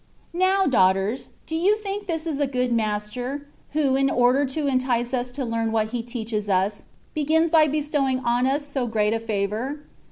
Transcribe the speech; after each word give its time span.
Now, 0.33 0.65
daughters, 0.65 1.27
do 1.45 1.55
you 1.55 1.77
think 1.77 2.07
this 2.07 2.25
is 2.25 2.39
a 2.39 2.47
good 2.47 2.71
Master, 2.71 3.45
who, 3.73 3.95
in 3.95 4.09
order 4.09 4.47
to 4.47 4.65
entice 4.65 5.13
us 5.13 5.31
to 5.33 5.45
learn 5.45 5.71
what 5.71 5.89
He 5.89 6.01
teaches 6.01 6.49
us, 6.49 6.81
begins 7.13 7.51
by 7.51 7.67
bestowing 7.67 8.17
on 8.21 8.47
us 8.47 8.65
so 8.65 8.87
great 8.87 9.13
a 9.13 9.19
favour 9.19 9.81